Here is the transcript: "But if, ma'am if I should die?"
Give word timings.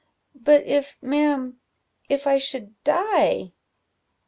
"But 0.33 0.63
if, 0.65 0.97
ma'am 1.03 1.61
if 2.09 2.25
I 2.25 2.37
should 2.37 2.73
die?" 2.83 3.51